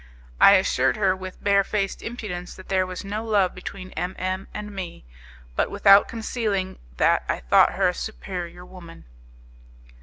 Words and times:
I 0.39 0.53
assured 0.53 0.97
her 0.97 1.15
with 1.15 1.43
barefaced 1.43 2.01
impudence 2.01 2.55
that 2.55 2.69
there 2.69 2.87
was 2.87 3.05
no 3.05 3.23
love 3.23 3.53
between 3.53 3.91
M 3.91 4.15
M 4.17 4.47
and 4.51 4.71
me, 4.71 5.05
but 5.55 5.69
without 5.69 6.07
concealing 6.07 6.79
that 6.97 7.23
I 7.29 7.41
thought 7.41 7.73
her 7.73 7.89
a 7.89 7.93
superior 7.93 8.65
woman. 8.65 9.05